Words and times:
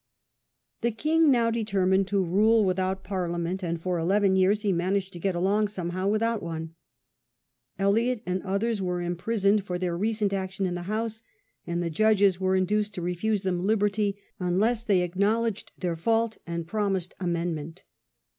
The 0.81 0.89
king 0.89 1.29
now 1.29 1.51
determined 1.51 2.07
to 2.07 2.23
rule 2.23 2.65
without 2.65 3.03
Parliament, 3.03 3.61
and 3.63 3.79
for 3.79 3.99
eleven 3.99 4.35
years 4.35 4.63
he 4.63 4.73
managed 4.73 5.13
to 5.13 5.19
get 5.19 5.35
along 5.35 5.67
somehow 5.67 6.05
Absolute 6.05 6.11
without 6.11 6.41
One. 6.41 6.75
Eliot 7.77 8.23
and 8.25 8.41
others 8.41 8.81
were 8.81 8.99
im 8.99 9.11
ruie. 9.11 9.15
ifiag. 9.15 9.17
prisoned 9.19 9.63
for 9.63 9.77
their 9.77 9.95
recent 9.95 10.33
.action 10.33 10.65
in 10.65 10.73
the 10.73 10.81
House, 10.89 11.21
and 11.67 11.83
the 11.83 11.91
judges 11.91 12.39
were 12.39 12.55
induced 12.55 12.95
to 12.95 13.01
refuse 13.03 13.43
them 13.43 13.61
liberty 13.67 14.17
un 14.39 14.59
less 14.59 14.83
they 14.83 15.01
acknowledged 15.01 15.71
their 15.77 15.95
fault 15.95 16.39
and 16.47 16.65
promised 16.65 17.13
amend 17.19 17.53
ment. 17.53 17.83